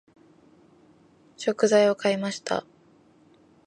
[1.37, 2.65] 食材を買いました。